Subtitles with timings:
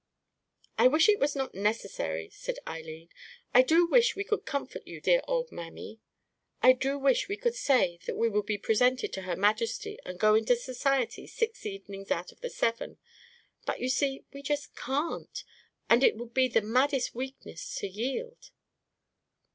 [0.79, 3.09] "I wish it was not necessary," said Eileen.
[3.53, 5.99] "I do wish we could comfort you, dear old mammy.
[6.59, 10.19] I do wish we could say that we would be presented to Her Majesty, and
[10.19, 12.97] go into society six evenings out of the seven;
[13.63, 15.43] but you see we just can't,
[15.87, 18.49] and it would be the maddest weakness to yield."